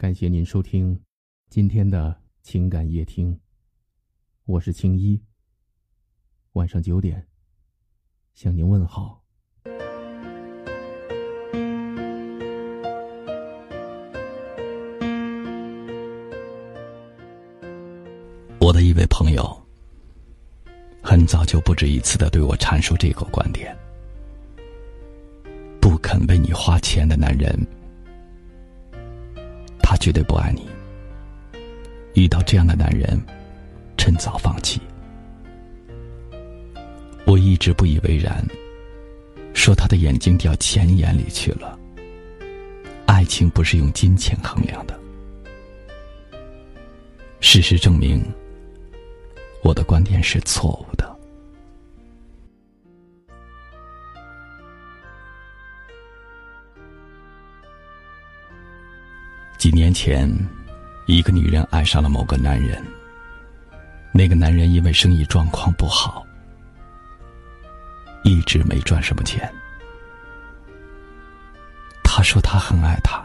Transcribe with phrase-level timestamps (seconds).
[0.00, 0.96] 感谢您收听
[1.50, 3.36] 今天的情感夜听，
[4.44, 5.20] 我是青衣。
[6.52, 7.26] 晚上九点
[8.32, 9.20] 向您问好。
[18.60, 19.66] 我的一位朋友，
[21.02, 23.76] 很早就不止一次的对我阐述这个观点：
[25.80, 27.52] 不肯为你花钱的男人，
[30.08, 30.66] 绝对不爱你。
[32.14, 33.20] 遇到这样的男人，
[33.98, 34.80] 趁早放弃。
[37.26, 38.42] 我一直不以为然，
[39.52, 41.78] 说他的眼睛掉钱眼里去了。
[43.04, 44.98] 爱情不是用金钱衡量的。
[47.40, 48.24] 事实证明。
[49.62, 51.07] 我的观点是错误的。
[59.58, 60.32] 几年前，
[61.06, 62.80] 一个女人爱上了某个男人。
[64.12, 66.24] 那个男人因为生意状况不好，
[68.22, 69.52] 一直没赚什么钱。
[72.04, 73.20] 他说他很爱她，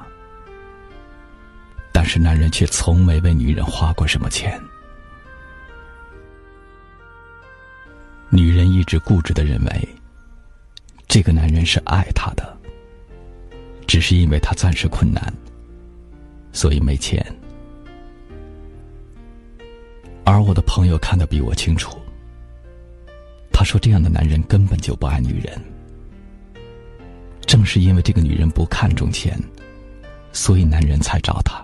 [1.91, 4.59] 但是男人却从没为女人花过什么钱。
[8.29, 9.95] 女人一直固执的认为，
[11.07, 12.57] 这个男人是爱她的，
[13.87, 15.31] 只是因为他暂时困难，
[16.63, 17.21] 所以没钱。
[20.23, 21.97] 而我的朋友看得比我清楚，
[23.51, 25.61] 他说这样的男人根本就不爱女人。
[27.41, 29.37] 正是因为这个女人不看重钱，
[30.31, 31.61] 所以男人才找她。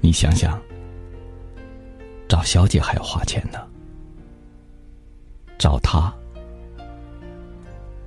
[0.00, 0.60] 你想想，
[2.28, 3.60] 找小姐还要花钱呢。
[5.58, 6.12] 找她，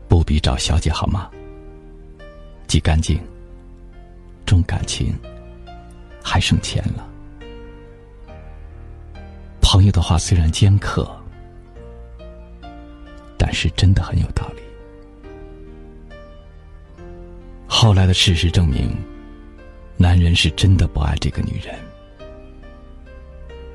[0.10, 1.32] 不比找小姐好吗？
[2.68, 3.18] 既干净，
[4.52, 5.18] 重感情，
[6.22, 7.08] 还省钱了。
[9.62, 11.10] 朋友的话虽然尖刻，
[13.38, 14.62] 但是真的很有道理。
[17.66, 18.94] 后来的事实证明，
[19.96, 21.74] 男人是真的不爱这个女人。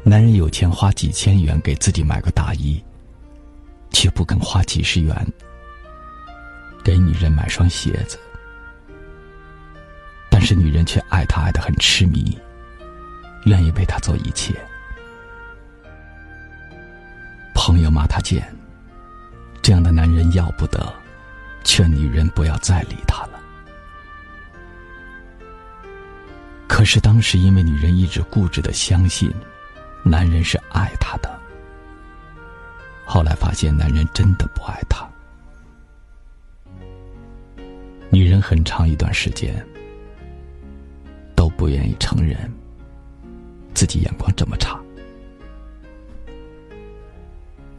[0.03, 2.79] 男人有钱花几千元给自己买个大衣。
[3.93, 5.27] 却不肯花几十元
[6.85, 8.19] 给女人买双鞋子，
[10.47, 12.39] 是女人却爱他爱的很痴迷，
[13.47, 14.55] 愿意为他做一切。
[17.53, 18.47] 朋友骂他贱，
[19.61, 20.95] 这样的男人要不得，
[21.65, 23.41] 劝女人不要再理他了。
[26.69, 29.35] 可是当时因为女人一直固执的相信，
[30.05, 31.41] 男人是爱她的。
[33.05, 35.05] 后来发现，男人真的不爱她。
[38.11, 39.67] 女人很长一段时间
[41.57, 42.37] 不愿意承认
[43.75, 44.81] 自己眼光这么差。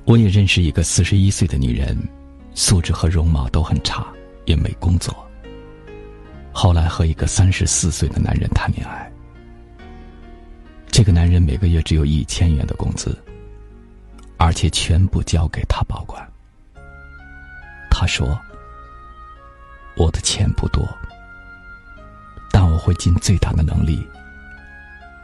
[0.06, 1.98] 我也认识一个四十一岁的女人，
[2.54, 4.08] 素质和容貌都很差，
[4.46, 5.16] 也没工作。
[6.52, 9.12] 后来和一个三十四岁的男人谈恋爱，
[10.88, 13.18] 这个男人每个月只有一千元的工资。
[14.40, 16.24] 而且全部交给他保管。
[17.90, 18.40] 他说
[19.98, 20.88] ：“我的钱不多，
[22.78, 24.08] 我会尽最大的能力，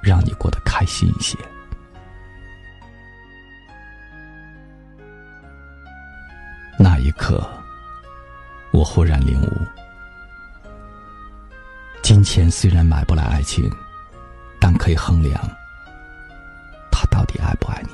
[0.02, 1.38] 让你过得开心一些。”
[6.80, 7.48] 那一刻，
[8.72, 9.52] 我忽然领悟：
[12.02, 13.72] 金钱虽然买不来爱情，
[14.60, 15.40] 但可以衡量
[16.92, 17.90] 他到底爱不爱你。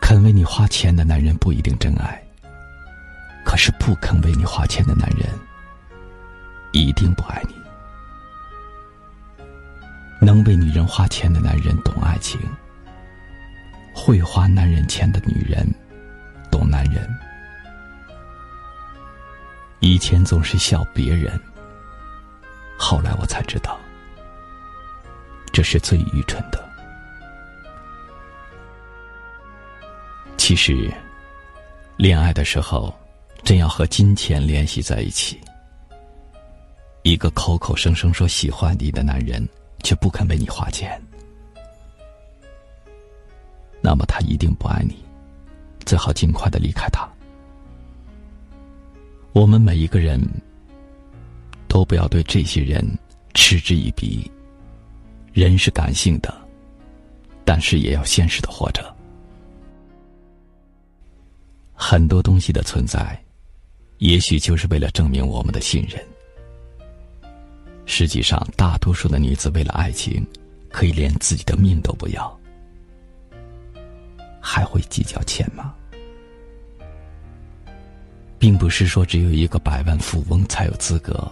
[0.00, 2.20] 肯为你花钱的男人不一定真爱，
[3.44, 5.28] 可是不肯为你花钱的男人
[6.74, 7.54] 一定不爱你。
[10.20, 12.40] 能为女人花钱的男人懂爱情，
[13.94, 15.64] 会花男人钱的女人
[16.50, 17.08] 懂男人。
[19.78, 21.40] 以前总是笑别人，
[22.76, 23.78] 后来我才知道，
[25.52, 26.60] 这是最愚蠢的。
[30.36, 30.92] 其实，
[31.96, 32.92] 恋爱的时候，
[33.44, 35.38] 真要和金钱联系在一起。
[37.14, 39.48] 一个口口声声说喜欢你的男人，
[39.84, 41.00] 却不肯为你花钱，
[43.80, 44.96] 那么他一定不爱你，
[45.86, 47.08] 最好尽快的离开他。
[49.32, 50.20] 我们每一个人
[51.68, 52.84] 都不要对这些人
[53.32, 54.28] 嗤之以鼻。
[55.32, 56.34] 人是感性的，
[57.44, 58.92] 但是也要现实的活着。
[61.74, 63.16] 很多东西的存在，
[63.98, 66.04] 也许就是为了证明我们的信任。
[67.86, 70.26] 实际上，大多数的女子为了爱情，
[70.70, 72.40] 可以连自己的命都不要，
[74.40, 75.74] 还会计较钱吗？
[78.38, 81.30] 并不是说只有一个百万富翁才有资格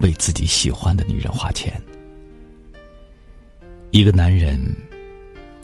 [0.00, 1.78] 为自己喜欢的女人花钱。
[3.90, 4.58] 一个男人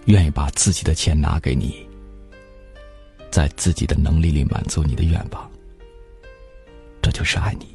[0.07, 1.87] 愿意把自己的钱拿给你，
[3.31, 5.51] 在自己的能力里满足你的愿望，
[7.01, 7.72] 这就是爱你。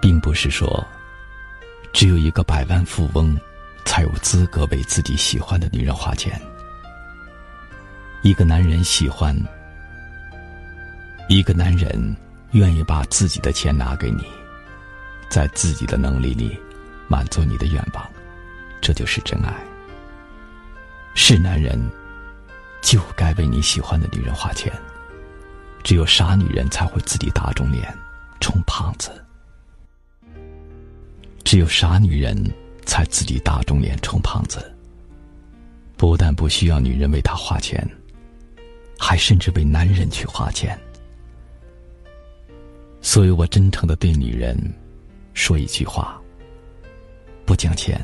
[0.00, 0.86] 并不是说，
[1.92, 3.38] 只有一个百万富翁
[3.84, 6.40] 才有资格为自己喜欢的女人花钱。
[8.22, 9.36] 一个男人喜欢，
[11.28, 12.16] 一个男人
[12.52, 14.24] 愿意把自己的钱拿给你，
[15.28, 16.58] 在自己的能力里
[17.06, 18.10] 满足你的愿望，
[18.80, 19.54] 这就是真爱。
[21.14, 21.80] 是男人
[22.80, 24.72] 就该为你喜欢的女人花钱，
[25.82, 27.96] 只有傻女人才会自己打肿脸
[28.40, 29.10] 充胖子。
[31.48, 32.36] 只有傻女人
[32.84, 34.70] 才自己打肿脸充胖子，
[35.96, 37.82] 不但不需要女人为她花钱，
[38.98, 40.78] 还甚至为男人去花钱。
[43.00, 44.58] 所以我真诚的对女人
[45.32, 46.20] 说一句话：
[47.46, 47.98] 不讲钱，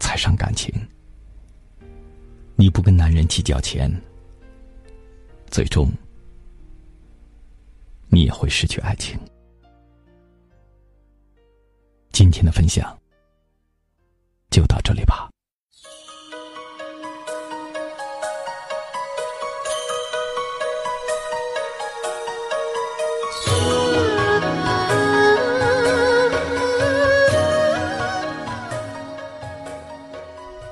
[0.00, 0.68] 才伤感情。
[2.56, 3.88] 你不跟男人计较钱，
[5.48, 5.88] 最终
[8.08, 9.16] 你也会失去爱情。
[12.12, 12.98] 今天的分享
[14.50, 15.28] 就到这里吧。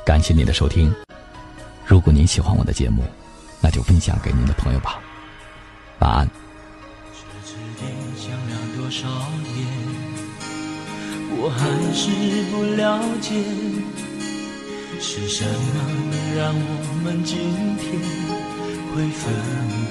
[0.05, 0.93] 感谢您的收听。
[1.87, 3.05] 如果您喜欢我的节目，
[3.61, 5.01] 那就分享给您的朋友吧。
[6.01, 6.29] 晚安。
[11.41, 11.61] 我还
[11.95, 12.11] 是
[12.51, 13.31] 不了解，
[15.01, 15.49] 是什么
[16.37, 16.61] 让我
[17.05, 17.39] 们今
[17.79, 17.87] 天
[18.93, 19.23] 会分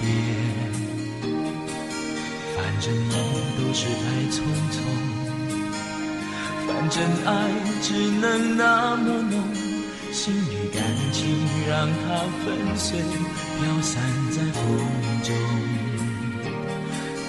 [0.01, 0.05] 别？
[2.53, 3.15] 反正也
[3.55, 4.35] 都是太匆
[4.75, 4.75] 匆，
[6.67, 6.95] 反正
[7.25, 7.31] 爱
[7.81, 7.87] 只
[8.19, 9.33] 能那么浓，
[10.11, 10.83] 心里感
[11.13, 11.23] 情
[11.69, 12.45] 让它粉
[12.75, 14.61] 碎，飘散在风
[15.23, 15.86] 中。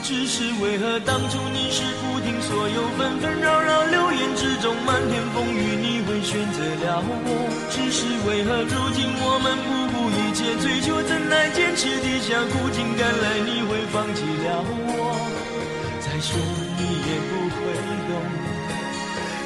[0.09, 7.13] 只是为何当初你是不听所有纷纷扰扰流言之中漫天风雨，你会选择了我？
[7.69, 15.13] 只是为何如今我们不顾一切追求真爱，坚持地下苦尽甘来，你会放弃了我？
[16.01, 17.61] 再说你也不会
[18.09, 18.17] 懂，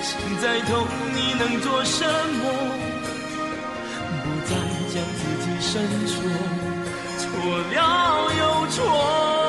[0.06, 2.06] 心再痛你能做什
[2.38, 2.46] 么？
[4.22, 4.54] 不再
[4.94, 6.22] 将自己深锁，
[7.18, 7.26] 错
[7.74, 9.41] 了又错。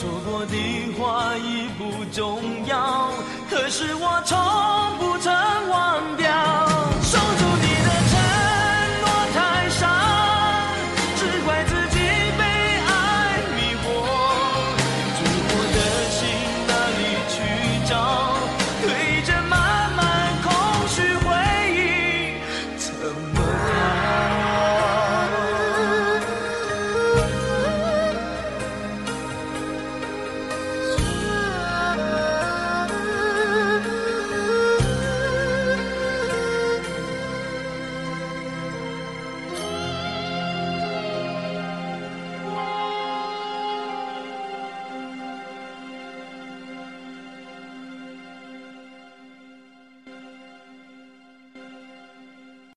[0.00, 0.56] 说过的
[0.98, 3.10] 话已不重要
[3.50, 4.38] 可是我从
[4.96, 5.30] 不曾
[5.68, 6.49] 忘掉。